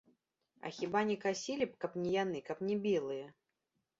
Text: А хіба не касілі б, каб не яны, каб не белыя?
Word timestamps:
А 0.67 0.71
хіба 0.77 1.03
не 1.09 1.17
касілі 1.25 1.67
б, 1.73 1.77
каб 1.85 1.99
не 2.05 2.15
яны, 2.23 2.39
каб 2.47 2.65
не 2.69 2.79
белыя? 2.87 3.27